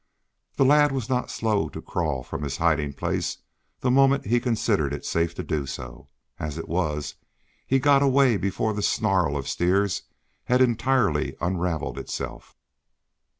[0.55, 3.37] The lad was not slow to crawl from his hiding place
[3.81, 6.07] the moment he considered it safe to do so.
[6.39, 7.13] As it was,
[7.67, 10.01] he got away before the snarl of steers
[10.45, 12.55] had entirely unraveled itself.